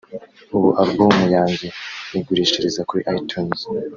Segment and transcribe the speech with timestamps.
[0.55, 1.67] ubu album yanjye
[2.09, 3.61] nyigurishiriza kuri itunes